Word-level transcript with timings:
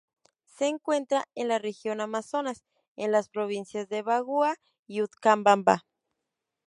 Se 0.47 0.65
encuentra 0.65 1.27
en 1.35 1.47
la 1.47 1.59
región 1.59 2.01
Amazonas, 2.01 2.63
en 2.95 3.11
las 3.11 3.29
provincias 3.29 3.87
de 3.87 4.01
Bagua 4.01 4.55
y 4.87 5.03
Utcubamba. 5.03 5.85